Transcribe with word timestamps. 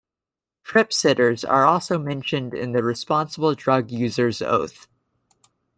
Trip 0.63 0.91
sitters 0.91 1.45
are 1.45 1.63
also 1.63 1.99
mentioned 1.99 2.55
in 2.55 2.71
the 2.71 2.81
Responsible 2.83 3.53
Drug 3.53 3.91
User's 3.91 4.41
Oath. 4.41 4.87